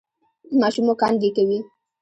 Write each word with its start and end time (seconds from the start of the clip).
ماشوم 0.59 0.85
مو 0.87 0.93
کانګې 1.01 1.29
کوي؟ 1.35 1.59